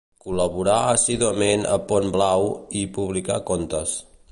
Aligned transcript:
Col·laborà 0.21 0.77
assíduament 0.93 1.67
a 1.75 1.77
Pont 1.91 2.09
Blau 2.17 2.49
i 2.79 2.85
hi 2.87 2.91
publicà 2.99 3.41
contes. 3.53 3.97